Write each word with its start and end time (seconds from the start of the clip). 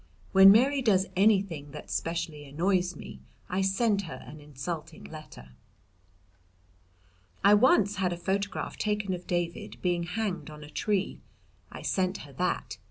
When 0.31 0.51
Mary 0.51 0.81
does 0.81 1.05
anything 1.15 1.69
that 1.73 1.91
specially 1.91 2.43
annoys 2.47 2.95
me 2.95 3.21
I 3.49 3.61
send 3.61 4.01
her 4.09 4.23
an 4.25 4.39
insulting 4.41 5.03
letter. 5.03 5.49
I 7.43 7.53
once 7.53 7.97
had 7.97 8.11
a 8.11 8.17
photograph 8.17 8.77
taken 8.77 9.13
of 9.13 9.27
David 9.27 9.77
being 9.83 10.01
hanged 10.05 10.49
on 10.49 10.63
a 10.63 10.71
tree. 10.71 11.21
I 11.71 11.83
sent 11.83 12.17
her 12.25 12.33
that. 12.33 12.79